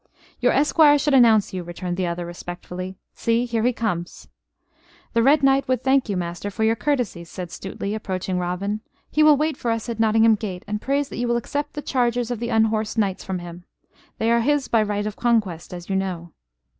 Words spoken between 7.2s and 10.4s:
said Stuteley, approaching Robin. "He will wait for us at Nottingham